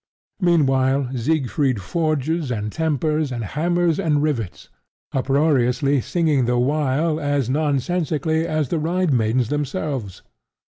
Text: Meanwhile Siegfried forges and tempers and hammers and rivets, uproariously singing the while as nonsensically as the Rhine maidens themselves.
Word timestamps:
Meanwhile 0.39 1.11
Siegfried 1.15 1.79
forges 1.79 2.49
and 2.49 2.71
tempers 2.71 3.31
and 3.31 3.43
hammers 3.43 3.99
and 3.99 4.23
rivets, 4.23 4.67
uproariously 5.13 6.01
singing 6.01 6.45
the 6.45 6.57
while 6.57 7.19
as 7.19 7.51
nonsensically 7.51 8.47
as 8.47 8.69
the 8.69 8.79
Rhine 8.79 9.15
maidens 9.15 9.49
themselves. 9.49 10.23